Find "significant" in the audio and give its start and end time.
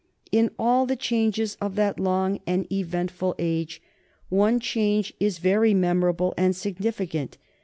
6.55-7.37